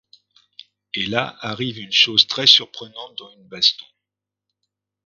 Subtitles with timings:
[0.95, 3.85] Et là arrive une chose très surprenante dans une baston.